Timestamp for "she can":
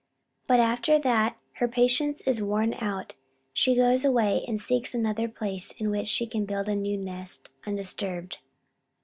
6.07-6.43